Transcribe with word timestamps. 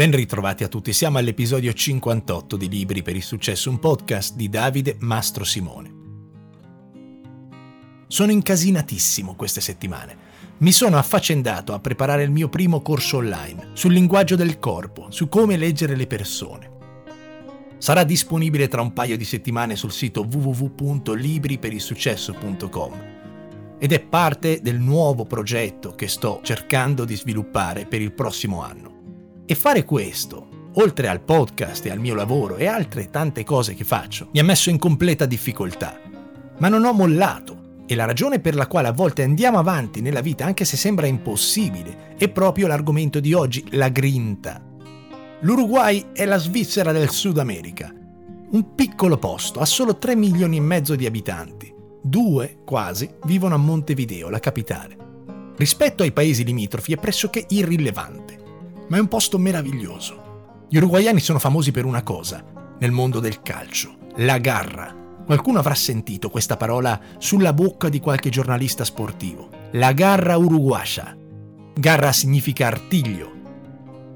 Ben 0.00 0.12
ritrovati 0.12 0.64
a 0.64 0.68
tutti, 0.68 0.94
siamo 0.94 1.18
all'episodio 1.18 1.74
58 1.74 2.56
di 2.56 2.70
Libri 2.70 3.02
per 3.02 3.16
il 3.16 3.22
Successo, 3.22 3.68
un 3.68 3.78
podcast 3.78 4.34
di 4.34 4.48
Davide 4.48 4.96
Mastro 5.00 5.44
Simone. 5.44 5.92
Sono 8.06 8.32
incasinatissimo 8.32 9.34
queste 9.34 9.60
settimane. 9.60 10.16
Mi 10.60 10.72
sono 10.72 10.96
affaccendato 10.96 11.74
a 11.74 11.80
preparare 11.80 12.22
il 12.22 12.30
mio 12.30 12.48
primo 12.48 12.80
corso 12.80 13.18
online 13.18 13.72
sul 13.74 13.92
linguaggio 13.92 14.36
del 14.36 14.58
corpo, 14.58 15.10
su 15.10 15.28
come 15.28 15.58
leggere 15.58 15.94
le 15.94 16.06
persone. 16.06 16.70
Sarà 17.76 18.02
disponibile 18.02 18.68
tra 18.68 18.80
un 18.80 18.94
paio 18.94 19.18
di 19.18 19.24
settimane 19.26 19.76
sul 19.76 19.92
sito 19.92 20.22
www.libriperilsuccesso.com 20.22 23.04
ed 23.78 23.92
è 23.92 24.00
parte 24.00 24.62
del 24.62 24.78
nuovo 24.78 25.26
progetto 25.26 25.94
che 25.94 26.08
sto 26.08 26.40
cercando 26.42 27.04
di 27.04 27.16
sviluppare 27.16 27.84
per 27.84 28.00
il 28.00 28.12
prossimo 28.12 28.62
anno. 28.62 28.99
E 29.50 29.56
fare 29.56 29.84
questo, 29.84 30.70
oltre 30.74 31.08
al 31.08 31.22
podcast 31.22 31.84
e 31.84 31.90
al 31.90 31.98
mio 31.98 32.14
lavoro 32.14 32.54
e 32.54 32.66
altre 32.66 33.10
tante 33.10 33.42
cose 33.42 33.74
che 33.74 33.82
faccio, 33.82 34.28
mi 34.30 34.38
ha 34.38 34.44
messo 34.44 34.70
in 34.70 34.78
completa 34.78 35.26
difficoltà. 35.26 35.98
Ma 36.58 36.68
non 36.68 36.84
ho 36.84 36.92
mollato 36.92 37.82
e 37.84 37.96
la 37.96 38.04
ragione 38.04 38.38
per 38.38 38.54
la 38.54 38.68
quale 38.68 38.86
a 38.86 38.92
volte 38.92 39.24
andiamo 39.24 39.58
avanti 39.58 40.02
nella 40.02 40.20
vita, 40.20 40.44
anche 40.44 40.64
se 40.64 40.76
sembra 40.76 41.08
impossibile, 41.08 42.14
è 42.16 42.28
proprio 42.28 42.68
l'argomento 42.68 43.18
di 43.18 43.32
oggi, 43.32 43.64
la 43.70 43.88
grinta. 43.88 44.64
L'Uruguay 45.40 46.10
è 46.12 46.24
la 46.26 46.38
Svizzera 46.38 46.92
del 46.92 47.10
Sud 47.10 47.38
America. 47.38 47.92
Un 48.52 48.76
piccolo 48.76 49.18
posto, 49.18 49.58
ha 49.58 49.66
solo 49.66 49.98
3 49.98 50.14
milioni 50.14 50.58
e 50.58 50.60
mezzo 50.60 50.94
di 50.94 51.06
abitanti. 51.06 51.74
Due, 52.00 52.58
quasi, 52.64 53.10
vivono 53.24 53.56
a 53.56 53.58
Montevideo, 53.58 54.28
la 54.28 54.38
capitale. 54.38 54.96
Rispetto 55.56 56.04
ai 56.04 56.12
paesi 56.12 56.44
limitrofi 56.44 56.92
è 56.92 56.98
pressoché 56.98 57.46
irrilevante 57.48 58.39
ma 58.90 58.96
è 58.96 59.00
un 59.00 59.08
posto 59.08 59.38
meraviglioso. 59.38 60.66
Gli 60.68 60.76
uruguayani 60.76 61.20
sono 61.20 61.38
famosi 61.38 61.70
per 61.70 61.84
una 61.84 62.02
cosa, 62.02 62.44
nel 62.78 62.90
mondo 62.90 63.20
del 63.20 63.40
calcio, 63.40 63.96
la 64.16 64.38
garra. 64.38 64.94
Qualcuno 65.24 65.60
avrà 65.60 65.74
sentito 65.74 66.28
questa 66.28 66.56
parola 66.56 67.00
sulla 67.18 67.52
bocca 67.52 67.88
di 67.88 68.00
qualche 68.00 68.30
giornalista 68.30 68.84
sportivo. 68.84 69.48
La 69.72 69.92
garra 69.92 70.36
uruguaya. 70.36 71.16
Garra 71.74 72.12
significa 72.12 72.66
artiglio, 72.66 73.32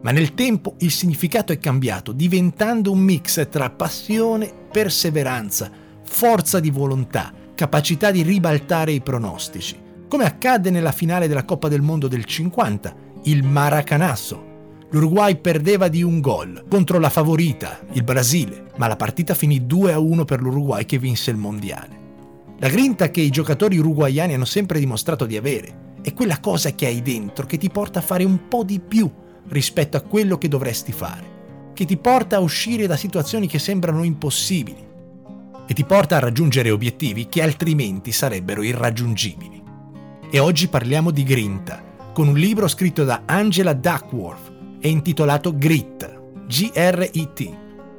ma 0.03 0.11
nel 0.11 0.35
tempo 0.35 0.75
il 0.81 0.91
significato 0.91 1.53
è 1.53 1.59
cambiato, 1.59 2.11
diventando 2.13 2.91
un 2.91 2.99
mix 2.99 3.49
tra 3.49 3.71
passione, 3.71 4.53
perseveranza, 4.71 5.71
forza 6.03 6.59
di 6.59 6.71
volontà, 6.71 7.33
capacità 7.55 8.11
di 8.11 8.23
ribaltare 8.23 8.91
i 8.91 9.01
pronostici, 9.01 9.81
come 10.09 10.25
accadde 10.25 10.71
nella 10.71 10.93
finale 10.93 11.29
della 11.29 11.45
Coppa 11.45 11.69
del 11.69 11.81
Mondo 11.81 12.09
del 12.09 12.25
50, 12.25 12.95
il 13.25 13.45
Maracanasso, 13.45 14.53
L'Uruguay 14.91 15.37
perdeva 15.37 15.89
di 15.89 16.03
un 16.03 16.21
gol 16.21 16.65
contro 16.69 16.99
la 16.99 17.11
favorita, 17.11 17.81
il 17.93 18.05
Brasile, 18.05 18.67
ma 18.77 18.87
la 18.87 18.97
partita 18.97 19.35
finì 19.35 19.61
2-1 19.61 20.25
per 20.25 20.41
l'Uruguay 20.41 20.85
che 20.85 20.99
vinse 20.99 21.31
il 21.31 21.37
mondiale. 21.37 22.03
La 22.59 22.69
grinta 22.69 23.11
che 23.11 23.21
i 23.21 23.31
giocatori 23.31 23.79
uruguayani 23.79 24.35
hanno 24.35 24.45
sempre 24.45 24.79
dimostrato 24.79 25.27
di 25.27 25.37
avere 25.37 25.83
è 26.01 26.15
quella 26.15 26.39
cosa 26.39 26.73
che 26.75 26.87
hai 26.87 27.03
dentro 27.03 27.47
che 27.47 27.59
ti 27.59 27.69
porta 27.71 27.99
a 27.99 28.03
fare 28.03 28.25
un 28.25 28.47
po' 28.47 28.63
di 28.63 28.79
più 28.79 29.11
rispetto 29.49 29.97
a 29.97 30.03
quello 30.03 30.39
che 30.39 30.49
dovresti 30.49 30.93
fare, 30.93 31.73
che 31.75 31.85
ti 31.85 31.97
porta 31.97 32.37
a 32.37 32.41
uscire 32.41 32.87
da 32.87 32.97
situazioni 32.97 33.49
che 33.49 33.59
sembrano 33.59 34.05
impossibili 34.05 34.87
e 35.67 35.75
ti 35.75 35.85
porta 35.85 36.17
a 36.17 36.21
raggiungere 36.21 36.71
obiettivi 36.71 37.27
che 37.27 37.43
altrimenti 37.43 38.13
sarebbero 38.13 38.63
irraggiungibili. 38.63 39.63
E 40.31 40.39
oggi 40.39 40.69
parliamo 40.69 41.11
di 41.11 41.23
grinta, 41.23 41.83
con 42.13 42.29
un 42.29 42.37
libro 42.37 42.69
scritto 42.69 43.05
da 43.05 43.23
Angela 43.25 43.73
Duckworth 43.73 44.44
è 44.85 44.89
intitolato 44.89 45.57
GRIT, 45.57 46.21
G-R-I-T. 46.47 47.57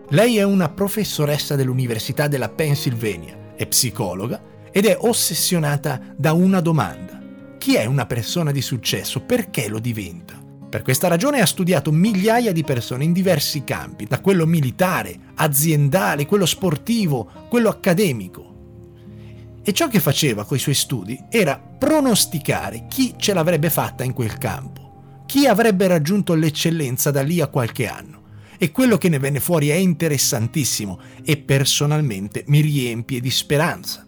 Lei 0.10 0.38
è 0.38 0.44
una 0.44 0.70
professoressa 0.70 1.56
dell'Università 1.56 2.28
della 2.28 2.50
Pennsylvania, 2.50 3.54
è 3.56 3.66
psicologa 3.66 4.40
ed 4.70 4.86
è 4.86 4.96
ossessionata 5.00 6.00
da 6.16 6.34
una 6.34 6.62
domanda. 6.62 7.20
Chi 7.58 7.74
è 7.74 7.86
una 7.86 8.06
persona 8.06 8.52
di 8.52 8.62
successo? 8.62 9.22
Perché 9.22 9.68
lo 9.68 9.80
diventa? 9.80 10.36
Per 10.70 10.84
questa 10.84 11.08
ragione 11.08 11.42
ha 11.42 11.48
studiato 11.48 11.92
migliaia 11.92 12.52
di 12.52 12.64
persone 12.64 13.04
in 13.04 13.14
diversi 13.14 13.64
campi, 13.64 14.06
da 14.06 14.22
quello 14.22 14.46
militare, 14.46 15.18
aziendale, 15.34 16.28
quello 16.28 16.46
sportivo, 16.46 17.48
quello 17.50 17.70
accademico. 17.70 18.54
E 19.64 19.74
ciò 19.74 19.88
che 19.88 20.00
faceva 20.00 20.46
con 20.46 20.56
i 20.56 20.60
suoi 20.60 20.76
studi 20.76 21.20
era 21.32 21.58
pronosticare 21.58 22.86
chi 22.88 23.16
ce 23.18 23.34
l'avrebbe 23.34 23.72
fatta 23.72 24.04
in 24.04 24.14
quel 24.14 24.38
campo 24.38 24.85
chi 25.26 25.48
avrebbe 25.48 25.88
raggiunto 25.88 26.34
l'eccellenza 26.34 27.12
da 27.12 27.22
lì 27.22 27.42
a 27.42 27.48
qualche 27.48 27.88
anno. 27.88 28.24
E 28.58 28.72
quello 28.72 28.98
che 28.98 29.10
ne 29.10 29.20
venne 29.20 29.40
fuori 29.40 29.70
è 29.70 29.76
interessantissimo 29.76 31.00
e 31.24 31.38
personalmente 31.38 32.44
mi 32.48 32.62
riempie 32.62 33.20
di 33.20 33.30
speranza. 33.30 34.06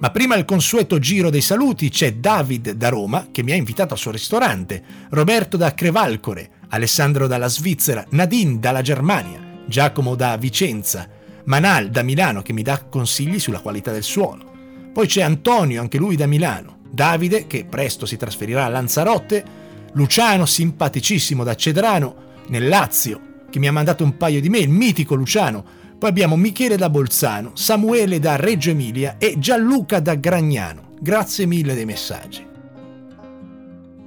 Ma 0.00 0.10
prima 0.10 0.34
il 0.36 0.44
consueto 0.44 0.98
giro 0.98 1.30
dei 1.30 1.40
saluti 1.40 1.88
c'è 1.88 2.14
David 2.14 2.72
da 2.72 2.88
Roma 2.88 3.28
che 3.30 3.42
mi 3.42 3.52
ha 3.52 3.56
invitato 3.56 3.94
al 3.94 3.98
suo 3.98 4.10
ristorante, 4.10 4.82
Roberto 5.10 5.56
da 5.56 5.72
Crevalcore, 5.72 6.50
Alessandro 6.68 7.26
dalla 7.26 7.48
Svizzera, 7.48 8.04
Nadine 8.10 8.58
dalla 8.58 8.82
Germania, 8.82 9.40
Giacomo 9.66 10.14
da 10.14 10.36
Vicenza, 10.36 11.08
Manal 11.44 11.90
da 11.90 12.02
Milano 12.02 12.42
che 12.42 12.52
mi 12.52 12.62
dà 12.62 12.84
consigli 12.84 13.38
sulla 13.38 13.60
qualità 13.60 13.92
del 13.92 14.02
suono. 14.02 14.52
Poi 14.92 15.06
c'è 15.06 15.22
Antonio, 15.22 15.80
anche 15.80 15.98
lui 15.98 16.16
da 16.16 16.26
Milano, 16.26 16.78
Davide, 16.94 17.46
che 17.46 17.64
presto 17.64 18.06
si 18.06 18.16
trasferirà 18.16 18.64
a 18.64 18.68
Lanzarote, 18.68 19.44
Luciano, 19.94 20.46
simpaticissimo 20.46 21.44
da 21.44 21.54
Cedrano, 21.56 22.22
nel 22.46 22.68
Lazio, 22.68 23.42
che 23.50 23.58
mi 23.58 23.66
ha 23.66 23.72
mandato 23.72 24.04
un 24.04 24.16
paio 24.16 24.40
di 24.40 24.48
mail, 24.48 24.68
mitico 24.68 25.14
Luciano, 25.14 25.64
poi 25.98 26.08
abbiamo 26.08 26.36
Michele 26.36 26.76
da 26.76 26.90
Bolzano, 26.90 27.52
Samuele 27.54 28.18
da 28.18 28.36
Reggio 28.36 28.70
Emilia 28.70 29.16
e 29.18 29.34
Gianluca 29.38 30.00
da 30.00 30.14
Gragnano. 30.14 30.94
Grazie 31.00 31.46
mille 31.46 31.74
dei 31.74 31.84
messaggi. 31.84 32.46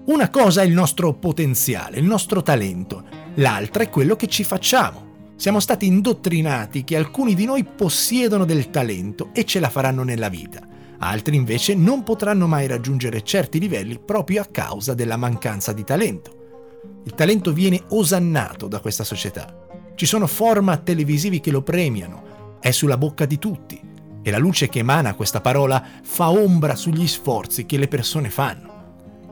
Una 0.05 0.29
cosa 0.29 0.61
è 0.61 0.65
il 0.65 0.73
nostro 0.73 1.13
potenziale, 1.13 1.97
il 1.97 2.05
nostro 2.05 2.41
talento, 2.41 3.03
l'altra 3.35 3.83
è 3.83 3.89
quello 3.89 4.15
che 4.15 4.27
ci 4.27 4.43
facciamo. 4.43 5.05
Siamo 5.35 5.59
stati 5.59 5.85
indottrinati 5.85 6.83
che 6.83 6.95
alcuni 6.95 7.35
di 7.35 7.45
noi 7.45 7.63
possiedono 7.63 8.45
del 8.45 8.69
talento 8.69 9.29
e 9.33 9.45
ce 9.45 9.59
la 9.59 9.69
faranno 9.69 10.03
nella 10.03 10.29
vita 10.29 10.75
altri 10.99 11.35
invece 11.35 11.75
non 11.75 12.03
potranno 12.03 12.47
mai 12.47 12.67
raggiungere 12.67 13.23
certi 13.23 13.59
livelli 13.59 13.99
proprio 13.99 14.41
a 14.41 14.45
causa 14.45 14.93
della 14.93 15.17
mancanza 15.17 15.73
di 15.73 15.83
talento. 15.83 16.35
Il 17.03 17.13
talento 17.13 17.53
viene 17.53 17.81
osannato 17.89 18.67
da 18.67 18.79
questa 18.79 19.03
società. 19.03 19.65
Ci 19.95 20.05
sono 20.05 20.27
format 20.27 20.83
televisivi 20.83 21.39
che 21.39 21.51
lo 21.51 21.61
premiano, 21.61 22.57
è 22.59 22.71
sulla 22.71 22.97
bocca 22.97 23.25
di 23.25 23.37
tutti 23.39 23.79
e 24.21 24.31
la 24.31 24.37
luce 24.37 24.67
che 24.67 24.79
emana 24.79 25.13
questa 25.15 25.41
parola 25.41 25.83
fa 26.03 26.29
ombra 26.29 26.75
sugli 26.75 27.07
sforzi 27.07 27.65
che 27.65 27.77
le 27.77 27.87
persone 27.87 28.29
fanno. 28.29 28.75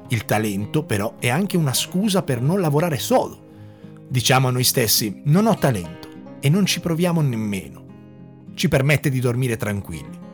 Il 0.10 0.26
talento 0.26 0.84
però 0.84 1.16
è 1.20 1.30
anche 1.30 1.58
una 1.58 1.74
scusa 1.74 2.24
per 2.24 2.42
non 2.42 2.62
lavorare 2.62 2.98
solo. 2.98 3.44
Diciamo 4.08 4.48
a 4.48 4.52
noi 4.52 4.64
stessi 4.64 5.22
non 5.26 5.48
ho 5.48 5.58
talento 5.58 6.08
e 6.40 6.50
non 6.50 6.66
ci 6.66 6.80
proviamo 6.80 7.22
nemmeno. 7.22 7.84
Ci 8.54 8.68
permette 8.68 9.10
di 9.10 9.20
dormire 9.20 9.58
tranquilli. 9.58 10.25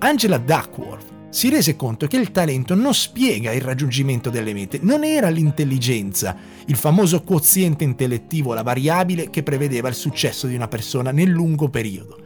Angela 0.00 0.38
Duckworth 0.38 1.16
si 1.30 1.48
rese 1.50 1.74
conto 1.74 2.06
che 2.06 2.16
il 2.16 2.30
talento 2.30 2.76
non 2.76 2.94
spiega 2.94 3.52
il 3.52 3.60
raggiungimento 3.60 4.30
delle 4.30 4.52
mete, 4.52 4.78
non 4.80 5.02
era 5.02 5.28
l'intelligenza, 5.28 6.36
il 6.66 6.76
famoso 6.76 7.22
quoziente 7.22 7.82
intellettivo, 7.82 8.54
la 8.54 8.62
variabile 8.62 9.28
che 9.28 9.42
prevedeva 9.42 9.88
il 9.88 9.94
successo 9.94 10.46
di 10.46 10.54
una 10.54 10.68
persona 10.68 11.10
nel 11.10 11.28
lungo 11.28 11.68
periodo, 11.68 12.16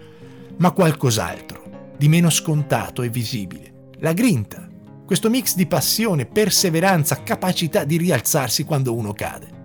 ma 0.58 0.70
qualcos'altro, 0.70 1.94
di 1.96 2.08
meno 2.08 2.28
scontato 2.28 3.02
e 3.02 3.08
visibile, 3.08 3.90
la 4.00 4.12
grinta, 4.12 4.68
questo 5.06 5.30
mix 5.30 5.54
di 5.54 5.66
passione, 5.66 6.26
perseveranza, 6.26 7.22
capacità 7.22 7.84
di 7.84 7.96
rialzarsi 7.96 8.64
quando 8.64 8.94
uno 8.94 9.14
cade. 9.14 9.60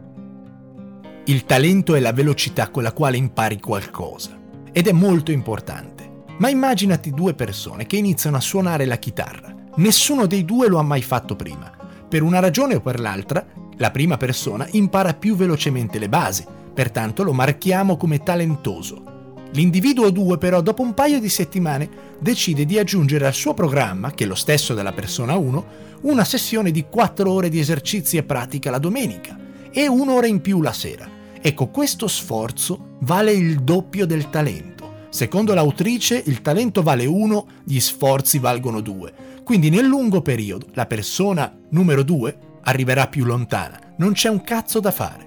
Il 1.25 1.43
talento 1.43 1.93
è 1.93 1.99
la 1.99 2.13
velocità 2.13 2.69
con 2.69 2.83
la 2.83 2.93
quale 2.93 3.17
impari 3.17 3.59
qualcosa 3.59 4.39
ed 4.71 4.87
è 4.87 4.93
molto 4.93 5.31
importante. 5.31 5.96
Ma 6.39 6.49
immaginati 6.49 7.09
due 7.09 7.33
persone 7.33 7.87
che 7.87 7.97
iniziano 7.97 8.37
a 8.37 8.41
suonare 8.41 8.85
la 8.85 8.97
chitarra. 8.97 9.53
Nessuno 9.77 10.27
dei 10.27 10.45
due 10.45 10.67
lo 10.67 10.77
ha 10.77 10.83
mai 10.83 11.01
fatto 11.01 11.35
prima. 11.35 11.71
Per 12.07 12.21
una 12.21 12.39
ragione 12.39 12.75
o 12.75 12.79
per 12.79 12.99
l'altra, 12.99 13.43
la 13.77 13.89
prima 13.89 14.17
persona 14.17 14.67
impara 14.71 15.15
più 15.15 15.35
velocemente 15.35 15.97
le 15.97 16.09
basi, 16.09 16.45
pertanto 16.73 17.23
lo 17.23 17.33
marchiamo 17.33 17.97
come 17.97 18.21
talentoso. 18.21 19.15
L'individuo 19.51 20.11
2 20.11 20.37
però 20.37 20.61
dopo 20.61 20.83
un 20.83 20.93
paio 20.93 21.19
di 21.19 21.29
settimane 21.29 21.89
decide 22.19 22.65
di 22.65 22.77
aggiungere 22.77 23.25
al 23.25 23.33
suo 23.33 23.55
programma, 23.55 24.11
che 24.11 24.25
è 24.25 24.27
lo 24.27 24.35
stesso 24.35 24.75
della 24.75 24.91
persona 24.91 25.35
1, 25.35 25.65
una 26.01 26.23
sessione 26.23 26.69
di 26.69 26.85
4 26.87 27.31
ore 27.31 27.49
di 27.49 27.59
esercizi 27.59 28.17
e 28.17 28.23
pratica 28.23 28.69
la 28.69 28.77
domenica 28.77 29.35
e 29.71 29.87
un'ora 29.87 30.27
in 30.27 30.41
più 30.41 30.61
la 30.61 30.73
sera. 30.73 31.09
Ecco, 31.41 31.69
questo 31.69 32.07
sforzo 32.07 32.97
vale 32.99 33.31
il 33.31 33.61
doppio 33.61 34.05
del 34.05 34.29
talento. 34.29 34.66
Secondo 35.09 35.53
l'autrice 35.53 36.21
il 36.25 36.41
talento 36.41 36.81
vale 36.81 37.05
1, 37.05 37.47
gli 37.63 37.79
sforzi 37.79 38.39
valgono 38.39 38.81
2. 38.81 39.13
Quindi 39.43 39.69
nel 39.69 39.85
lungo 39.85 40.21
periodo 40.21 40.67
la 40.73 40.85
persona 40.85 41.57
numero 41.69 42.03
2 42.03 42.37
arriverà 42.63 43.07
più 43.07 43.23
lontana. 43.23 43.79
Non 43.97 44.13
c'è 44.13 44.29
un 44.29 44.41
cazzo 44.43 44.79
da 44.79 44.91
fare. 44.91 45.25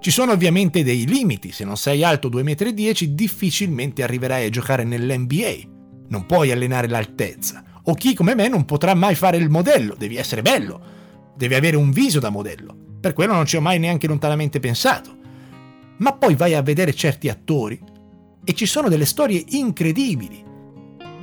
Ci 0.00 0.10
sono 0.10 0.32
ovviamente 0.32 0.82
dei 0.82 1.06
limiti, 1.06 1.52
se 1.52 1.64
non 1.64 1.76
sei 1.76 2.02
alto 2.02 2.28
2,10 2.28 3.10
m 3.10 3.14
difficilmente 3.14 4.02
arriverai 4.02 4.46
a 4.46 4.50
giocare 4.50 4.82
nell'NBA, 4.82 5.54
non 6.08 6.24
puoi 6.24 6.50
allenare 6.50 6.88
l'altezza, 6.88 7.62
o 7.84 7.94
chi 7.94 8.14
come 8.14 8.34
me 8.34 8.48
non 8.48 8.64
potrà 8.64 8.94
mai 8.94 9.14
fare 9.14 9.36
il 9.36 9.50
modello, 9.50 9.94
devi 9.98 10.16
essere 10.16 10.40
bello, 10.40 10.80
devi 11.36 11.54
avere 11.54 11.76
un 11.76 11.90
viso 11.90 12.18
da 12.18 12.30
modello, 12.30 12.74
per 12.98 13.12
quello 13.12 13.34
non 13.34 13.44
ci 13.44 13.56
ho 13.56 13.60
mai 13.60 13.78
neanche 13.78 14.06
lontanamente 14.06 14.58
pensato. 14.58 15.18
Ma 15.98 16.14
poi 16.14 16.34
vai 16.34 16.54
a 16.54 16.62
vedere 16.62 16.94
certi 16.94 17.28
attori 17.28 17.78
e 18.50 18.54
ci 18.54 18.66
sono 18.66 18.88
delle 18.88 19.06
storie 19.06 19.44
incredibili 19.50 20.48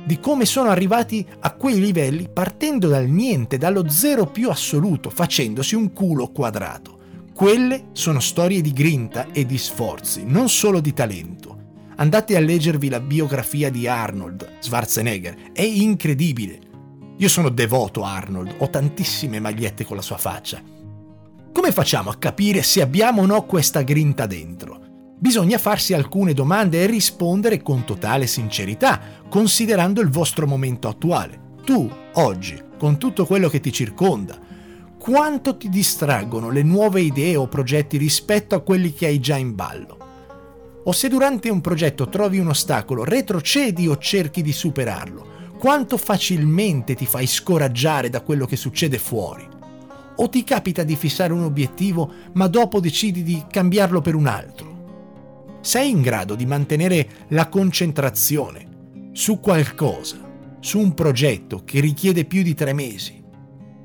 di 0.06 0.18
come 0.18 0.46
sono 0.46 0.70
arrivati 0.70 1.26
a 1.40 1.52
quei 1.52 1.78
livelli 1.78 2.30
partendo 2.32 2.88
dal 2.88 3.06
niente, 3.06 3.58
dallo 3.58 3.90
zero 3.90 4.24
più 4.24 4.48
assoluto, 4.48 5.10
facendosi 5.10 5.74
un 5.74 5.92
culo 5.92 6.28
quadrato. 6.28 6.98
Quelle 7.34 7.88
sono 7.92 8.18
storie 8.18 8.62
di 8.62 8.72
grinta 8.72 9.26
e 9.30 9.44
di 9.44 9.58
sforzi, 9.58 10.24
non 10.24 10.48
solo 10.48 10.80
di 10.80 10.94
talento. 10.94 11.56
Andate 11.96 12.34
a 12.36 12.40
leggervi 12.40 12.88
la 12.88 13.00
biografia 13.00 13.70
di 13.70 13.86
Arnold 13.86 14.60
Schwarzenegger, 14.60 15.52
è 15.52 15.60
incredibile. 15.60 16.58
Io 17.18 17.28
sono 17.28 17.50
devoto 17.50 18.04
a 18.04 18.14
Arnold, 18.14 18.54
ho 18.56 18.70
tantissime 18.70 19.38
magliette 19.38 19.84
con 19.84 19.96
la 19.96 20.02
sua 20.02 20.16
faccia. 20.16 20.62
Come 21.52 21.72
facciamo 21.72 22.08
a 22.08 22.16
capire 22.16 22.62
se 22.62 22.80
abbiamo 22.80 23.20
o 23.20 23.26
no 23.26 23.44
questa 23.44 23.82
grinta 23.82 24.24
dentro? 24.24 24.87
Bisogna 25.20 25.58
farsi 25.58 25.94
alcune 25.94 26.32
domande 26.32 26.80
e 26.80 26.86
rispondere 26.86 27.60
con 27.60 27.84
totale 27.84 28.28
sincerità, 28.28 29.00
considerando 29.28 30.00
il 30.00 30.10
vostro 30.10 30.46
momento 30.46 30.86
attuale. 30.86 31.56
Tu, 31.64 31.90
oggi, 32.14 32.56
con 32.78 32.98
tutto 32.98 33.26
quello 33.26 33.48
che 33.48 33.58
ti 33.58 33.72
circonda, 33.72 34.38
quanto 34.96 35.56
ti 35.56 35.68
distraggono 35.68 36.50
le 36.50 36.62
nuove 36.62 37.00
idee 37.00 37.34
o 37.34 37.48
progetti 37.48 37.96
rispetto 37.96 38.54
a 38.54 38.60
quelli 38.60 38.94
che 38.94 39.06
hai 39.06 39.18
già 39.18 39.36
in 39.36 39.56
ballo? 39.56 39.96
O 40.84 40.92
se 40.92 41.08
durante 41.08 41.50
un 41.50 41.60
progetto 41.60 42.08
trovi 42.08 42.38
un 42.38 42.48
ostacolo, 42.48 43.02
retrocedi 43.02 43.88
o 43.88 43.98
cerchi 43.98 44.40
di 44.40 44.52
superarlo? 44.52 45.26
Quanto 45.58 45.96
facilmente 45.96 46.94
ti 46.94 47.06
fai 47.06 47.26
scoraggiare 47.26 48.08
da 48.08 48.20
quello 48.20 48.46
che 48.46 48.54
succede 48.54 48.98
fuori? 48.98 49.44
O 50.14 50.28
ti 50.28 50.44
capita 50.44 50.84
di 50.84 50.94
fissare 50.94 51.32
un 51.32 51.42
obiettivo 51.42 52.08
ma 52.34 52.46
dopo 52.46 52.78
decidi 52.78 53.24
di 53.24 53.44
cambiarlo 53.50 54.00
per 54.00 54.14
un 54.14 54.28
altro? 54.28 54.77
Sei 55.68 55.90
in 55.90 56.00
grado 56.00 56.34
di 56.34 56.46
mantenere 56.46 57.26
la 57.28 57.50
concentrazione 57.50 59.10
su 59.12 59.38
qualcosa, 59.38 60.16
su 60.60 60.78
un 60.78 60.94
progetto 60.94 61.60
che 61.62 61.80
richiede 61.80 62.24
più 62.24 62.42
di 62.42 62.54
tre 62.54 62.72
mesi? 62.72 63.22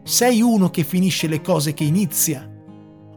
Sei 0.02 0.42
uno 0.42 0.70
che 0.70 0.86
finisce 0.86 1.28
le 1.28 1.42
cose 1.42 1.74
che 1.74 1.84
inizia? 1.84 2.50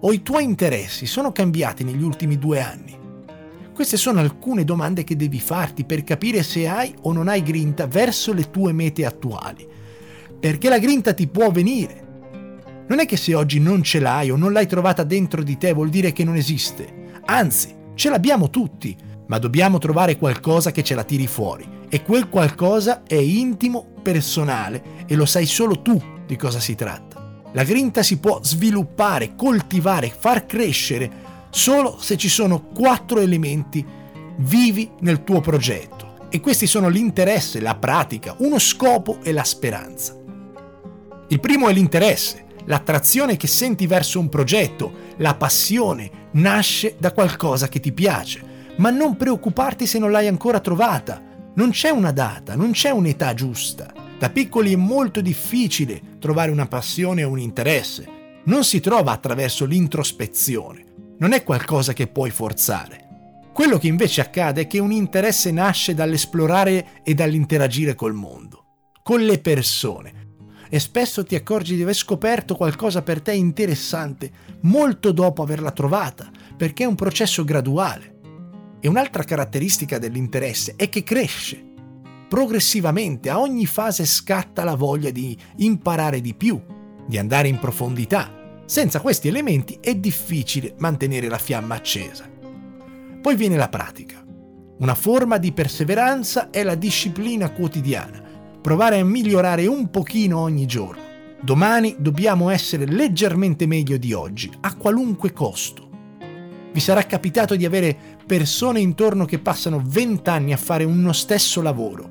O 0.00 0.12
i 0.12 0.20
tuoi 0.20 0.42
interessi 0.42 1.06
sono 1.06 1.30
cambiati 1.30 1.84
negli 1.84 2.02
ultimi 2.02 2.38
due 2.38 2.60
anni? 2.60 2.98
Queste 3.72 3.96
sono 3.96 4.18
alcune 4.18 4.64
domande 4.64 5.04
che 5.04 5.14
devi 5.14 5.38
farti 5.38 5.84
per 5.84 6.02
capire 6.02 6.42
se 6.42 6.66
hai 6.66 6.92
o 7.02 7.12
non 7.12 7.28
hai 7.28 7.44
grinta 7.44 7.86
verso 7.86 8.32
le 8.32 8.50
tue 8.50 8.72
mete 8.72 9.06
attuali. 9.06 9.64
Perché 10.40 10.68
la 10.68 10.80
grinta 10.80 11.14
ti 11.14 11.28
può 11.28 11.52
venire. 11.52 12.04
Non 12.88 12.98
è 12.98 13.06
che 13.06 13.16
se 13.16 13.32
oggi 13.32 13.60
non 13.60 13.84
ce 13.84 14.00
l'hai 14.00 14.32
o 14.32 14.36
non 14.36 14.52
l'hai 14.52 14.66
trovata 14.66 15.04
dentro 15.04 15.44
di 15.44 15.56
te 15.56 15.72
vuol 15.72 15.88
dire 15.88 16.12
che 16.12 16.24
non 16.24 16.34
esiste. 16.34 17.04
Anzi, 17.26 17.75
Ce 17.96 18.10
l'abbiamo 18.10 18.50
tutti, 18.50 18.94
ma 19.28 19.38
dobbiamo 19.38 19.78
trovare 19.78 20.18
qualcosa 20.18 20.70
che 20.70 20.84
ce 20.84 20.94
la 20.94 21.02
tiri 21.02 21.26
fuori. 21.26 21.66
E 21.88 22.02
quel 22.02 22.28
qualcosa 22.28 23.04
è 23.04 23.14
intimo, 23.14 23.86
personale 24.02 25.04
e 25.06 25.16
lo 25.16 25.24
sai 25.24 25.46
solo 25.46 25.80
tu 25.80 26.00
di 26.26 26.36
cosa 26.36 26.60
si 26.60 26.74
tratta. 26.74 27.40
La 27.54 27.64
grinta 27.64 28.02
si 28.02 28.18
può 28.18 28.38
sviluppare, 28.42 29.34
coltivare, 29.34 30.14
far 30.16 30.44
crescere 30.44 31.10
solo 31.48 31.96
se 31.98 32.18
ci 32.18 32.28
sono 32.28 32.66
quattro 32.66 33.18
elementi 33.18 33.84
vivi 34.40 34.90
nel 35.00 35.24
tuo 35.24 35.40
progetto. 35.40 36.28
E 36.28 36.40
questi 36.40 36.66
sono 36.66 36.88
l'interesse, 36.88 37.60
la 37.60 37.76
pratica, 37.76 38.34
uno 38.40 38.58
scopo 38.58 39.20
e 39.22 39.32
la 39.32 39.44
speranza. 39.44 40.14
Il 41.28 41.40
primo 41.40 41.68
è 41.68 41.72
l'interesse, 41.72 42.44
l'attrazione 42.66 43.36
che 43.36 43.46
senti 43.46 43.86
verso 43.86 44.20
un 44.20 44.28
progetto, 44.28 44.92
la 45.16 45.34
passione 45.34 46.10
nasce 46.32 46.96
da 46.98 47.12
qualcosa 47.12 47.68
che 47.68 47.80
ti 47.80 47.92
piace, 47.92 48.74
ma 48.76 48.90
non 48.90 49.16
preoccuparti 49.16 49.86
se 49.86 49.98
non 49.98 50.10
l'hai 50.10 50.26
ancora 50.26 50.60
trovata. 50.60 51.22
Non 51.54 51.70
c'è 51.70 51.88
una 51.88 52.12
data, 52.12 52.54
non 52.54 52.72
c'è 52.72 52.90
un'età 52.90 53.32
giusta. 53.34 53.92
Da 54.18 54.30
piccoli 54.30 54.72
è 54.72 54.76
molto 54.76 55.20
difficile 55.20 56.00
trovare 56.18 56.50
una 56.50 56.66
passione 56.66 57.24
o 57.24 57.30
un 57.30 57.38
interesse. 57.38 58.06
Non 58.44 58.62
si 58.62 58.80
trova 58.80 59.12
attraverso 59.12 59.64
l'introspezione. 59.64 60.84
Non 61.18 61.32
è 61.32 61.42
qualcosa 61.42 61.94
che 61.94 62.06
puoi 62.06 62.30
forzare. 62.30 63.04
Quello 63.52 63.78
che 63.78 63.86
invece 63.86 64.20
accade 64.20 64.62
è 64.62 64.66
che 64.66 64.78
un 64.78 64.92
interesse 64.92 65.50
nasce 65.50 65.94
dall'esplorare 65.94 67.02
e 67.02 67.14
dall'interagire 67.14 67.94
col 67.94 68.12
mondo, 68.12 68.64
con 69.02 69.22
le 69.22 69.38
persone, 69.38 70.25
e 70.68 70.78
spesso 70.78 71.24
ti 71.24 71.34
accorgi 71.34 71.76
di 71.76 71.82
aver 71.82 71.94
scoperto 71.94 72.54
qualcosa 72.56 73.02
per 73.02 73.20
te 73.20 73.32
interessante 73.32 74.30
molto 74.62 75.12
dopo 75.12 75.42
averla 75.42 75.70
trovata, 75.70 76.30
perché 76.56 76.84
è 76.84 76.86
un 76.86 76.94
processo 76.94 77.44
graduale. 77.44 78.14
E 78.80 78.88
un'altra 78.88 79.24
caratteristica 79.24 79.98
dell'interesse 79.98 80.74
è 80.76 80.88
che 80.88 81.02
cresce. 81.02 81.62
Progressivamente 82.28 83.30
a 83.30 83.40
ogni 83.40 83.66
fase 83.66 84.04
scatta 84.04 84.64
la 84.64 84.74
voglia 84.74 85.10
di 85.10 85.36
imparare 85.56 86.20
di 86.20 86.34
più, 86.34 86.60
di 87.06 87.18
andare 87.18 87.48
in 87.48 87.58
profondità. 87.58 88.32
Senza 88.66 89.00
questi 89.00 89.28
elementi 89.28 89.78
è 89.80 89.94
difficile 89.94 90.74
mantenere 90.78 91.28
la 91.28 91.38
fiamma 91.38 91.76
accesa. 91.76 92.28
Poi 93.22 93.36
viene 93.36 93.56
la 93.56 93.68
pratica. 93.68 94.24
Una 94.78 94.94
forma 94.94 95.38
di 95.38 95.52
perseveranza 95.52 96.50
è 96.50 96.62
la 96.62 96.74
disciplina 96.74 97.50
quotidiana 97.50 98.25
provare 98.66 98.98
a 98.98 99.04
migliorare 99.04 99.68
un 99.68 99.90
pochino 99.90 100.40
ogni 100.40 100.66
giorno. 100.66 101.00
Domani 101.40 101.94
dobbiamo 102.00 102.50
essere 102.50 102.84
leggermente 102.84 103.64
meglio 103.64 103.96
di 103.96 104.12
oggi, 104.12 104.50
a 104.62 104.74
qualunque 104.74 105.32
costo. 105.32 105.88
Vi 106.72 106.80
sarà 106.80 107.06
capitato 107.06 107.54
di 107.54 107.64
avere 107.64 107.96
persone 108.26 108.80
intorno 108.80 109.24
che 109.24 109.38
passano 109.38 109.80
20 109.86 110.28
anni 110.28 110.52
a 110.52 110.56
fare 110.56 110.82
uno 110.82 111.12
stesso 111.12 111.62
lavoro 111.62 112.10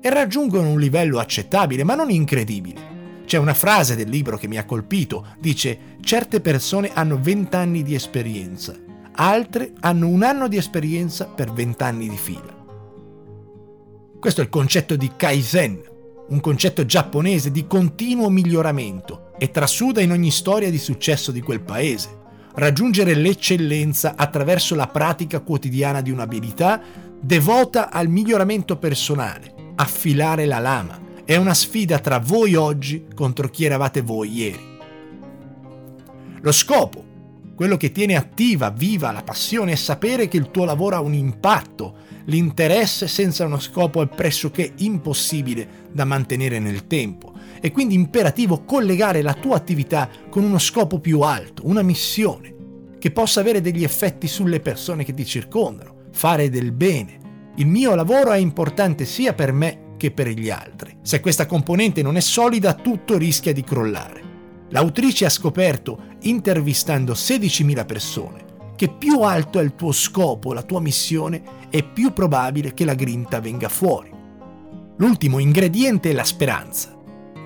e 0.00 0.08
raggiungono 0.10 0.68
un 0.68 0.78
livello 0.78 1.18
accettabile, 1.18 1.82
ma 1.82 1.96
non 1.96 2.08
incredibile. 2.08 3.24
C'è 3.24 3.38
una 3.38 3.52
frase 3.52 3.96
del 3.96 4.08
libro 4.08 4.36
che 4.36 4.46
mi 4.46 4.58
ha 4.58 4.64
colpito, 4.64 5.26
dice 5.40 5.96
certe 6.02 6.40
persone 6.40 6.92
hanno 6.94 7.18
20 7.20 7.56
anni 7.56 7.82
di 7.82 7.96
esperienza, 7.96 8.76
altre 9.14 9.72
hanno 9.80 10.06
un 10.06 10.22
anno 10.22 10.46
di 10.46 10.56
esperienza 10.56 11.24
per 11.26 11.50
20 11.50 11.82
anni 11.82 12.08
di 12.08 12.16
fila. 12.16 12.58
Questo 14.20 14.42
è 14.42 14.44
il 14.44 14.50
concetto 14.50 14.96
di 14.96 15.12
Kaizen, 15.16 15.80
un 16.30 16.40
concetto 16.40 16.86
giapponese 16.86 17.50
di 17.50 17.66
continuo 17.66 18.28
miglioramento 18.28 19.32
e 19.38 19.50
trasuda 19.50 20.00
in 20.00 20.12
ogni 20.12 20.30
storia 20.30 20.70
di 20.70 20.78
successo 20.78 21.32
di 21.32 21.40
quel 21.40 21.60
paese. 21.60 22.18
Raggiungere 22.54 23.14
l'eccellenza 23.14 24.14
attraverso 24.16 24.74
la 24.74 24.86
pratica 24.86 25.40
quotidiana 25.40 26.00
di 26.00 26.10
un'abilità 26.10 26.80
devota 27.20 27.90
al 27.90 28.08
miglioramento 28.08 28.76
personale, 28.76 29.72
affilare 29.76 30.46
la 30.46 30.58
lama. 30.58 30.98
È 31.24 31.36
una 31.36 31.54
sfida 31.54 31.98
tra 31.98 32.18
voi 32.18 32.54
oggi 32.54 33.06
contro 33.14 33.48
chi 33.48 33.64
eravate 33.64 34.00
voi 34.00 34.32
ieri. 34.32 34.78
Lo 36.42 36.52
scopo, 36.52 37.04
quello 37.56 37.76
che 37.76 37.92
tiene 37.92 38.16
attiva, 38.16 38.70
viva 38.70 39.10
la 39.10 39.22
passione 39.22 39.72
è 39.72 39.76
sapere 39.76 40.28
che 40.28 40.36
il 40.36 40.50
tuo 40.50 40.64
lavoro 40.64 40.96
ha 40.96 41.00
un 41.00 41.14
impatto 41.14 42.08
L'interesse 42.30 43.08
senza 43.08 43.44
uno 43.44 43.58
scopo 43.58 44.02
è 44.02 44.06
pressoché 44.06 44.74
impossibile 44.76 45.88
da 45.90 46.04
mantenere 46.04 46.60
nel 46.60 46.86
tempo. 46.86 47.32
È 47.60 47.72
quindi 47.72 47.94
imperativo 47.94 48.62
collegare 48.64 49.20
la 49.20 49.34
tua 49.34 49.56
attività 49.56 50.08
con 50.30 50.44
uno 50.44 50.58
scopo 50.58 51.00
più 51.00 51.22
alto, 51.22 51.62
una 51.66 51.82
missione, 51.82 52.54
che 53.00 53.10
possa 53.10 53.40
avere 53.40 53.60
degli 53.60 53.82
effetti 53.82 54.28
sulle 54.28 54.60
persone 54.60 55.02
che 55.02 55.12
ti 55.12 55.24
circondano, 55.24 56.04
fare 56.12 56.48
del 56.50 56.70
bene. 56.70 57.18
Il 57.56 57.66
mio 57.66 57.96
lavoro 57.96 58.30
è 58.30 58.38
importante 58.38 59.06
sia 59.06 59.34
per 59.34 59.52
me 59.52 59.94
che 59.96 60.12
per 60.12 60.28
gli 60.28 60.50
altri. 60.50 60.98
Se 61.02 61.18
questa 61.18 61.46
componente 61.46 62.00
non 62.00 62.16
è 62.16 62.20
solida, 62.20 62.74
tutto 62.74 63.18
rischia 63.18 63.52
di 63.52 63.64
crollare. 63.64 64.22
L'autrice 64.68 65.24
ha 65.24 65.30
scoperto, 65.30 65.98
intervistando 66.20 67.12
16.000 67.12 67.84
persone, 67.84 68.44
che 68.80 68.88
più 68.88 69.20
alto 69.20 69.58
è 69.58 69.62
il 69.62 69.74
tuo 69.74 69.92
scopo, 69.92 70.54
la 70.54 70.62
tua 70.62 70.80
missione, 70.80 71.42
è 71.68 71.82
più 71.82 72.14
probabile 72.14 72.72
che 72.72 72.86
la 72.86 72.94
grinta 72.94 73.38
venga 73.38 73.68
fuori. 73.68 74.10
L'ultimo 74.96 75.38
ingrediente 75.38 76.08
è 76.08 76.12
la 76.14 76.24
speranza, 76.24 76.98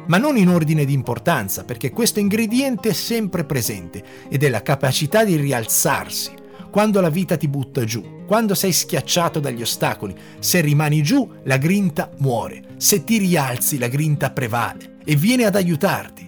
ma 0.06 0.16
non 0.16 0.36
in 0.36 0.48
ordine 0.48 0.84
di 0.84 0.92
importanza, 0.92 1.64
perché 1.64 1.90
questo 1.90 2.20
ingrediente 2.20 2.90
è 2.90 2.92
sempre 2.92 3.42
presente 3.42 4.04
ed 4.28 4.44
è 4.44 4.48
la 4.48 4.62
capacità 4.62 5.24
di 5.24 5.34
rialzarsi 5.34 6.30
quando 6.70 7.00
la 7.00 7.10
vita 7.10 7.36
ti 7.36 7.48
butta 7.48 7.82
giù, 7.82 8.24
quando 8.28 8.54
sei 8.54 8.70
schiacciato 8.70 9.40
dagli 9.40 9.62
ostacoli. 9.62 10.14
Se 10.38 10.60
rimani 10.60 11.02
giù, 11.02 11.28
la 11.42 11.56
grinta 11.56 12.12
muore. 12.18 12.62
Se 12.76 13.02
ti 13.02 13.18
rialzi, 13.18 13.78
la 13.78 13.88
grinta 13.88 14.30
prevale 14.30 14.98
e 15.04 15.16
viene 15.16 15.46
ad 15.46 15.56
aiutarti. 15.56 16.23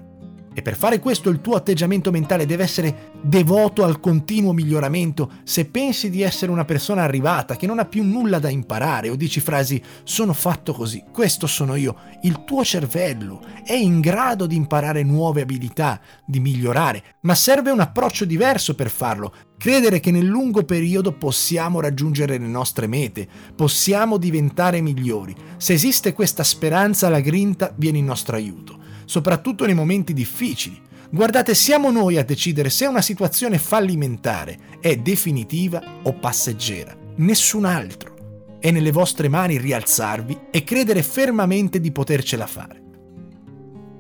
E 0.59 0.63
per 0.63 0.75
fare 0.75 1.01
questo 1.01 1.29
il 1.29 1.43
tuo 1.43 1.55
atteggiamento 1.55 2.11
mentale 2.11 2.47
deve 2.47 2.63
essere 2.63 3.11
devoto 3.21 3.85
al 3.85 4.01
continuo 4.01 4.55
miglioramento. 4.55 5.31
Se 5.45 5.67
pensi 5.67 6.09
di 6.09 6.23
essere 6.23 6.51
una 6.51 6.65
persona 6.65 7.03
arrivata 7.03 7.57
che 7.57 7.67
non 7.67 7.79
ha 7.79 7.85
più 7.85 8.03
nulla 8.03 8.39
da 8.39 8.49
imparare 8.49 9.11
o 9.11 9.17
dici 9.17 9.41
frasi 9.41 9.83
sono 10.03 10.33
fatto 10.33 10.73
così, 10.73 11.05
questo 11.13 11.47
sono 11.47 11.75
io, 11.75 11.97
il 12.23 12.45
tuo 12.47 12.65
cervello 12.65 13.43
è 13.67 13.75
in 13.75 14.01
grado 14.01 14.47
di 14.47 14.57
imparare 14.57 15.03
nuove 15.03 15.43
abilità, 15.43 16.01
di 16.25 16.41
migliorare, 16.41 17.17
ma 17.21 17.35
serve 17.35 17.71
un 17.71 17.81
approccio 17.81 18.25
diverso 18.25 18.75
per 18.75 18.89
farlo. 18.89 19.35
Credere 19.59 20.01
che 20.01 20.11
nel 20.11 20.25
lungo 20.25 20.65
periodo 20.65 21.13
possiamo 21.13 21.81
raggiungere 21.81 22.39
le 22.39 22.47
nostre 22.47 22.87
mete, 22.87 23.29
possiamo 23.55 24.17
diventare 24.17 24.81
migliori. 24.81 25.37
Se 25.59 25.75
esiste 25.75 26.15
questa 26.15 26.45
speranza, 26.45 27.11
la 27.11 27.21
grinta 27.21 27.75
viene 27.77 27.99
in 27.99 28.07
nostro 28.07 28.37
aiuto 28.37 28.85
soprattutto 29.07 29.65
nei 29.65 29.75
momenti 29.75 30.13
difficili. 30.13 30.79
Guardate, 31.09 31.55
siamo 31.55 31.91
noi 31.91 32.19
a 32.19 32.25
decidere 32.25 32.69
se 32.69 32.85
una 32.85 33.01
situazione 33.01 33.57
fallimentare 33.57 34.59
è 34.81 34.97
definitiva 34.97 35.83
o 36.03 36.13
passeggera, 36.13 36.95
nessun 37.17 37.65
altro. 37.65 38.59
È 38.59 38.71
nelle 38.71 38.91
vostre 38.91 39.29
mani 39.29 39.59
rialzarvi 39.59 40.39
e 40.51 40.65
credere 40.65 41.03
fermamente 41.03 41.81
di 41.81 41.93
potercela 41.93 42.47
fare. 42.47 42.83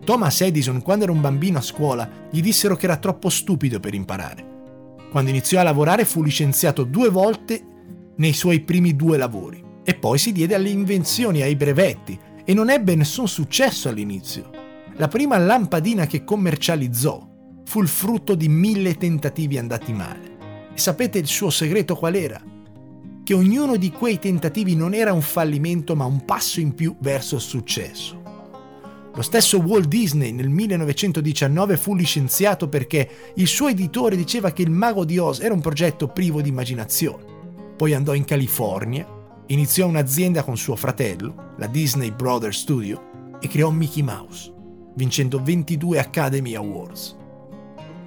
Thomas 0.04 0.40
Edison, 0.40 0.82
quando 0.82 1.04
era 1.04 1.12
un 1.12 1.20
bambino 1.20 1.58
a 1.58 1.62
scuola, 1.62 2.08
gli 2.30 2.40
dissero 2.40 2.76
che 2.76 2.86
era 2.86 2.96
troppo 2.96 3.28
stupido 3.28 3.80
per 3.80 3.94
imparare. 3.94 4.54
Quando 5.10 5.30
iniziò 5.30 5.60
a 5.60 5.64
lavorare 5.64 6.04
fu 6.04 6.22
licenziato 6.22 6.84
due 6.84 7.08
volte 7.08 7.62
nei 8.16 8.32
suoi 8.32 8.60
primi 8.60 8.94
due 8.94 9.16
lavori 9.16 9.62
e 9.82 9.94
poi 9.94 10.18
si 10.18 10.32
diede 10.32 10.54
alle 10.54 10.68
invenzioni, 10.68 11.42
ai 11.42 11.56
brevetti 11.56 12.18
e 12.44 12.54
non 12.54 12.70
ebbe 12.70 12.94
nessun 12.94 13.28
successo 13.28 13.88
all'inizio. 13.88 14.55
La 14.98 15.08
prima 15.08 15.36
lampadina 15.36 16.06
che 16.06 16.24
commercializzò 16.24 17.28
fu 17.66 17.82
il 17.82 17.88
frutto 17.88 18.34
di 18.34 18.48
mille 18.48 18.94
tentativi 18.94 19.58
andati 19.58 19.92
male. 19.92 20.70
E 20.72 20.78
sapete 20.78 21.18
il 21.18 21.26
suo 21.26 21.50
segreto 21.50 21.94
qual 21.94 22.14
era? 22.14 22.42
Che 23.22 23.34
ognuno 23.34 23.76
di 23.76 23.90
quei 23.90 24.18
tentativi 24.18 24.74
non 24.74 24.94
era 24.94 25.12
un 25.12 25.20
fallimento 25.20 25.94
ma 25.94 26.06
un 26.06 26.24
passo 26.24 26.60
in 26.60 26.74
più 26.74 26.96
verso 27.00 27.34
il 27.34 27.42
successo. 27.42 28.22
Lo 29.14 29.20
stesso 29.20 29.58
Walt 29.58 29.86
Disney 29.86 30.32
nel 30.32 30.48
1919 30.48 31.76
fu 31.76 31.94
licenziato 31.94 32.70
perché 32.70 33.32
il 33.34 33.46
suo 33.48 33.68
editore 33.68 34.16
diceva 34.16 34.52
che 34.52 34.62
il 34.62 34.70
Mago 34.70 35.04
di 35.04 35.18
Oz 35.18 35.40
era 35.40 35.52
un 35.52 35.60
progetto 35.60 36.08
privo 36.08 36.40
di 36.40 36.48
immaginazione. 36.48 37.24
Poi 37.76 37.92
andò 37.92 38.14
in 38.14 38.24
California, 38.24 39.06
iniziò 39.48 39.86
un'azienda 39.86 40.42
con 40.42 40.56
suo 40.56 40.74
fratello, 40.74 41.52
la 41.58 41.66
Disney 41.66 42.12
Brothers 42.12 42.60
Studio, 42.60 43.38
e 43.40 43.48
creò 43.48 43.68
Mickey 43.70 44.02
Mouse 44.02 44.54
vincendo 44.96 45.40
22 45.42 45.98
Academy 45.98 46.54
Awards. 46.54 47.16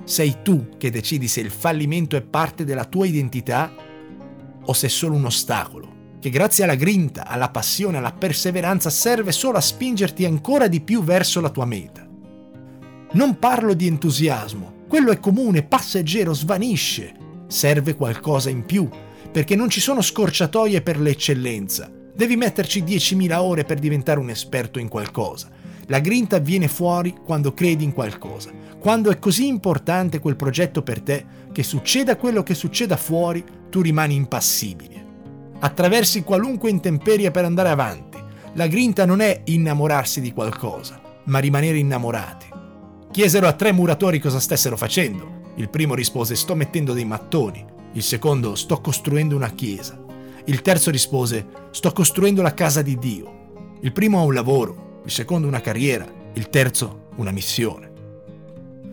Sei 0.04 0.38
tu 0.44 0.70
che 0.78 0.90
decidi 0.90 1.28
se 1.28 1.40
il 1.40 1.52
fallimento 1.52 2.16
è 2.16 2.22
parte 2.22 2.66
della 2.66 2.86
tua 2.86 3.06
identità 3.06 3.72
o 4.66 4.74
se 4.74 4.88
è 4.88 4.90
solo 4.90 5.16
un 5.16 5.26
ostacolo, 5.26 6.18
che 6.20 6.30
grazie 6.30 6.64
alla 6.64 6.76
grinta, 6.76 7.28
alla 7.28 7.50
passione, 7.50 7.98
alla 7.98 8.12
perseveranza 8.12 8.90
serve 8.90 9.32
solo 9.32 9.58
a 9.58 9.62
spingerti 9.62 10.26
ancora 10.26 10.68
di 10.68 10.82
più 10.82 11.04
verso 11.04 11.40
la 11.40 11.50
tua 11.50 11.66
meta. 11.66 12.08
Non 13.12 13.38
parlo 13.38 13.74
di 13.74 13.88
entusiasmo, 13.88 14.86
quello 14.88 15.12
è 15.12 15.20
comune, 15.20 15.64
passeggero, 15.64 16.34
svanisce. 16.34 17.14
Serve 17.48 17.96
qualcosa 17.96 18.50
in 18.50 18.66
più, 18.66 18.90
perché 19.32 19.56
non 19.56 19.70
ci 19.70 19.80
sono 19.80 20.02
scorciatoie 20.02 20.82
per 20.82 21.00
l'eccellenza. 21.00 21.92
Devi 22.16 22.36
metterci 22.36 22.84
10.000 22.84 23.36
ore 23.38 23.64
per 23.64 23.78
diventare 23.78 24.20
un 24.20 24.30
esperto 24.30 24.80
in 24.80 24.88
qualcosa. 24.88 25.50
La 25.90 26.00
grinta 26.00 26.38
viene 26.38 26.68
fuori 26.68 27.16
quando 27.24 27.54
credi 27.56 27.84
in 27.84 27.94
qualcosa, 27.94 28.52
quando 28.80 29.10
è 29.10 29.18
così 29.18 29.48
importante 29.48 30.20
quel 30.20 30.36
progetto 30.36 30.84
per 30.84 31.02
te 31.02 31.26
che 31.52 31.64
succeda 31.64 32.16
quello 32.16 32.44
che 32.44 32.54
succeda 32.54 32.96
fuori, 32.96 33.44
tu 33.70 33.82
rimani 33.82 34.14
impassibile. 34.14 35.06
Attraversi 35.58 36.22
qualunque 36.22 36.70
intemperie 36.70 37.32
per 37.32 37.44
andare 37.44 37.70
avanti. 37.70 38.20
La 38.54 38.68
grinta 38.68 39.06
non 39.06 39.20
è 39.20 39.42
innamorarsi 39.46 40.22
di 40.22 40.32
qualcosa, 40.32 41.02
ma 41.26 41.40
rimanere 41.40 41.80
innamorati. 41.80 42.46
Chiesero 43.10 43.48
a 43.48 43.54
tre 43.54 43.72
muratori 43.72 44.20
cosa 44.20 44.40
stessero 44.40 44.78
facendo. 44.78 45.52
Il 45.56 45.70
primo 45.70 45.96
rispose 45.96 46.36
sto 46.36 46.54
mettendo 46.54 46.94
dei 46.94 47.06
mattoni, 47.06 47.66
il 47.94 48.04
secondo 48.04 48.54
sto 48.54 48.80
costruendo 48.80 49.36
una 49.36 49.50
chiesa, 49.50 50.00
il 50.46 50.62
terzo 50.62 50.92
rispose 50.92 51.48
sto 51.72 51.92
costruendo 51.92 52.44
la 52.44 52.54
casa 52.54 52.84
di 52.84 52.98
Dio. 52.98 53.78
Il 53.82 53.92
primo 53.92 54.20
ha 54.20 54.24
un 54.24 54.34
lavoro, 54.36 54.89
il 55.04 55.12
secondo 55.12 55.48
una 55.48 55.62
carriera, 55.62 56.06
il 56.34 56.50
terzo 56.50 57.08
una 57.16 57.32
missione. 57.32 57.88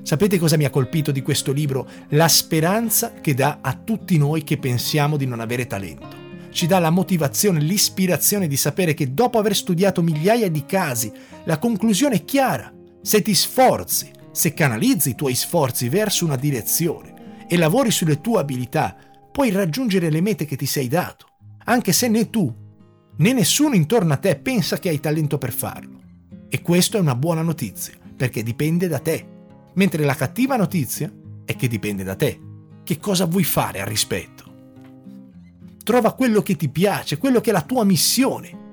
Sapete 0.03 0.39
cosa 0.39 0.57
mi 0.57 0.65
ha 0.65 0.71
colpito 0.71 1.11
di 1.11 1.21
questo 1.21 1.53
libro? 1.53 1.89
La 2.11 2.29
speranza 2.29 3.13
che 3.21 3.35
dà 3.35 3.59
a 3.61 3.75
tutti 3.75 4.17
noi 4.19 4.45
che 4.45 4.57
pensiamo 4.57 5.17
di 5.17 5.27
non 5.27 5.41
avere 5.41 5.67
talento. 5.67 6.25
Ci 6.51 6.67
dà 6.67 6.79
la 6.79 6.91
motivazione, 6.91 7.61
l'ispirazione 7.61 8.47
di 8.47 8.57
sapere 8.57 8.95
che 8.95 9.13
dopo 9.13 9.39
aver 9.39 9.57
studiato 9.57 10.03
migliaia 10.03 10.49
di 10.49 10.65
casi, 10.65 11.13
la 11.45 11.59
conclusione 11.59 12.17
è 12.17 12.25
chiara. 12.25 12.73
Se 13.03 13.21
ti 13.21 13.35
sforzi, 13.35 14.11
se 14.31 14.55
canalizzi 14.55 15.11
i 15.11 15.15
tuoi 15.15 15.35
sforzi 15.35 15.89
verso 15.89 16.25
una 16.25 16.37
direzione 16.37 17.45
e 17.49 17.57
lavori 17.57 17.91
sulle 17.91 18.21
tue 18.21 18.39
abilità, 18.39 18.97
puoi 19.33 19.51
raggiungere 19.51 20.09
le 20.09 20.21
mete 20.21 20.45
che 20.45 20.57
ti 20.57 20.67
sei 20.67 20.89
dato, 20.89 21.27
anche 21.65 21.93
se 21.93 22.09
né 22.09 22.31
tu 22.31 22.55
né 23.17 23.33
nessuno 23.33 23.75
intorno 23.75 24.13
a 24.13 24.17
te 24.17 24.37
pensa 24.37 24.79
che 24.79 24.89
hai 24.89 25.01
talento 25.01 25.39
per 25.39 25.53
farlo. 25.53 26.01
E 26.49 26.63
questa 26.63 26.99
è 26.99 27.01
una 27.01 27.15
buona 27.15 27.43
notizia, 27.43 27.95
perché 28.17 28.43
dipende 28.43 28.89
da 28.89 28.99
te. 28.99 29.27
Mentre 29.75 30.05
la 30.05 30.15
cattiva 30.15 30.57
notizia 30.57 31.13
è 31.45 31.57
che 31.57 31.69
dipende 31.69 32.03
da 32.03 32.15
te. 32.15 32.41
Che 32.83 32.99
cosa 32.99 33.27
vuoi 33.27 33.45
fare 33.45 33.81
al 33.81 33.87
rispetto? 33.87 34.45
Trova 35.83 36.15
quello 36.15 36.43
che 36.43 36.57
ti 36.57 36.69
piace, 36.69 37.19
quello 37.19 37.41
che 37.41 37.51
è 37.51 37.53
la 37.53 37.63
tua 37.63 37.85
missione 37.85 38.65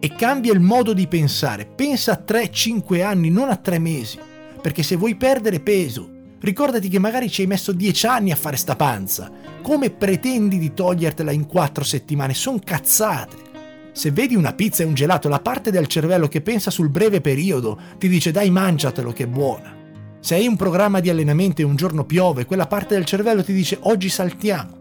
e 0.00 0.14
cambia 0.14 0.52
il 0.52 0.60
modo 0.60 0.92
di 0.92 1.06
pensare. 1.06 1.66
Pensa 1.66 2.12
a 2.12 2.24
3-5 2.26 3.02
anni, 3.02 3.30
non 3.30 3.50
a 3.50 3.56
3 3.56 3.78
mesi. 3.78 4.18
Perché 4.60 4.82
se 4.82 4.96
vuoi 4.96 5.14
perdere 5.14 5.60
peso, 5.60 6.10
ricordati 6.40 6.88
che 6.88 6.98
magari 6.98 7.30
ci 7.30 7.42
hai 7.42 7.46
messo 7.46 7.72
10 7.72 8.06
anni 8.06 8.30
a 8.30 8.36
fare 8.36 8.56
sta 8.56 8.76
panza. 8.76 9.30
Come 9.62 9.90
pretendi 9.90 10.58
di 10.58 10.74
togliertela 10.74 11.30
in 11.32 11.46
4 11.46 11.84
settimane? 11.84 12.34
Sono 12.34 12.58
cazzate. 12.62 13.49
Se 13.92 14.12
vedi 14.12 14.36
una 14.36 14.52
pizza 14.52 14.82
e 14.82 14.86
un 14.86 14.94
gelato, 14.94 15.28
la 15.28 15.40
parte 15.40 15.72
del 15.72 15.88
cervello 15.88 16.28
che 16.28 16.40
pensa 16.40 16.70
sul 16.70 16.88
breve 16.88 17.20
periodo 17.20 17.78
ti 17.98 18.08
dice 18.08 18.30
dai 18.30 18.48
mangiatelo 18.48 19.12
che 19.12 19.24
è 19.24 19.26
buona. 19.26 19.76
Se 20.20 20.36
hai 20.36 20.46
un 20.46 20.56
programma 20.56 21.00
di 21.00 21.10
allenamento 21.10 21.60
e 21.60 21.64
un 21.64 21.74
giorno 21.74 22.04
piove, 22.04 22.44
quella 22.44 22.66
parte 22.66 22.94
del 22.94 23.04
cervello 23.04 23.42
ti 23.42 23.52
dice 23.52 23.78
oggi 23.82 24.08
saltiamo. 24.08 24.78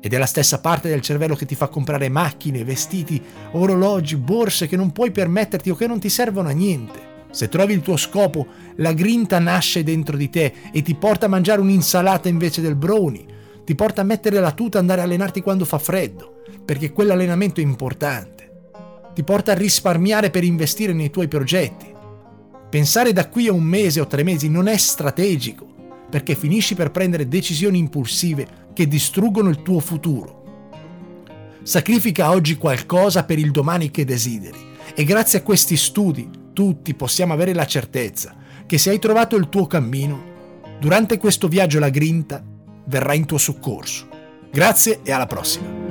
Ed 0.00 0.14
è 0.14 0.18
la 0.18 0.26
stessa 0.26 0.60
parte 0.60 0.88
del 0.88 1.02
cervello 1.02 1.34
che 1.34 1.44
ti 1.44 1.54
fa 1.54 1.68
comprare 1.68 2.08
macchine, 2.08 2.64
vestiti, 2.64 3.22
orologi, 3.52 4.16
borse 4.16 4.66
che 4.66 4.76
non 4.76 4.92
puoi 4.92 5.10
permetterti 5.10 5.70
o 5.70 5.74
che 5.74 5.86
non 5.86 5.98
ti 5.98 6.08
servono 6.08 6.48
a 6.48 6.52
niente. 6.52 7.14
Se 7.30 7.48
trovi 7.48 7.74
il 7.74 7.82
tuo 7.82 7.96
scopo, 7.96 8.46
la 8.76 8.92
grinta 8.92 9.38
nasce 9.38 9.82
dentro 9.82 10.16
di 10.16 10.30
te 10.30 10.52
e 10.72 10.80
ti 10.80 10.94
porta 10.94 11.26
a 11.26 11.28
mangiare 11.28 11.60
un'insalata 11.60 12.28
invece 12.28 12.62
del 12.62 12.76
brownie, 12.76 13.26
ti 13.64 13.74
porta 13.74 14.00
a 14.00 14.04
mettere 14.04 14.40
la 14.40 14.52
tuta 14.52 14.78
e 14.78 14.80
andare 14.80 15.02
a 15.02 15.04
allenarti 15.04 15.42
quando 15.42 15.64
fa 15.64 15.78
freddo, 15.78 16.42
perché 16.64 16.92
quell'allenamento 16.92 17.60
è 17.60 17.64
importante 17.64 18.35
ti 19.16 19.24
porta 19.24 19.52
a 19.52 19.54
risparmiare 19.54 20.28
per 20.28 20.44
investire 20.44 20.92
nei 20.92 21.08
tuoi 21.08 21.26
progetti. 21.26 21.86
Pensare 22.68 23.14
da 23.14 23.30
qui 23.30 23.48
a 23.48 23.52
un 23.54 23.62
mese 23.62 23.98
o 23.98 24.06
tre 24.06 24.22
mesi 24.22 24.50
non 24.50 24.68
è 24.68 24.76
strategico, 24.76 25.66
perché 26.10 26.34
finisci 26.34 26.74
per 26.74 26.90
prendere 26.90 27.26
decisioni 27.26 27.78
impulsive 27.78 28.46
che 28.74 28.86
distruggono 28.86 29.48
il 29.48 29.62
tuo 29.62 29.80
futuro. 29.80 30.82
Sacrifica 31.62 32.30
oggi 32.30 32.58
qualcosa 32.58 33.24
per 33.24 33.38
il 33.38 33.52
domani 33.52 33.90
che 33.90 34.04
desideri 34.04 34.58
e 34.94 35.02
grazie 35.04 35.38
a 35.38 35.42
questi 35.42 35.78
studi 35.78 36.28
tutti 36.52 36.92
possiamo 36.92 37.32
avere 37.32 37.54
la 37.54 37.64
certezza 37.64 38.36
che 38.66 38.76
se 38.76 38.90
hai 38.90 38.98
trovato 38.98 39.34
il 39.36 39.48
tuo 39.48 39.66
cammino, 39.66 40.60
durante 40.78 41.16
questo 41.16 41.48
viaggio 41.48 41.78
la 41.78 41.88
grinta 41.88 42.44
verrà 42.84 43.14
in 43.14 43.24
tuo 43.24 43.38
soccorso. 43.38 44.08
Grazie 44.52 45.00
e 45.02 45.10
alla 45.10 45.26
prossima. 45.26 45.85